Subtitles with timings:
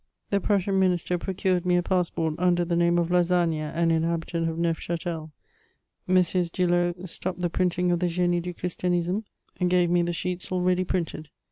[0.31, 4.57] The Prussian minister procured me a passport under the name of Lassagp[ie, an inhabitant of
[4.57, 5.31] Neufch&teL
[6.09, 6.51] MM.
[6.51, 9.25] Dulau stopped the printing of the Genie du Christianismey
[9.59, 11.29] and gave me the sheets already printed.